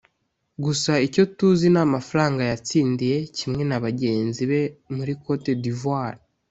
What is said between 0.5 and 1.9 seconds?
Gusa icyo tuzi ni